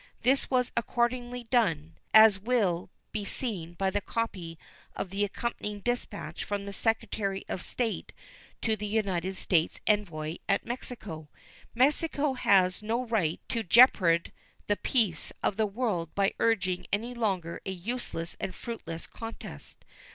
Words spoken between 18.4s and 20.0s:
fruitless contest.